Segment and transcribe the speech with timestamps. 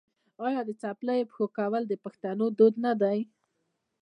[0.47, 3.19] آیا د څپلیو په پښو کول د پښتنو دود نه دی؟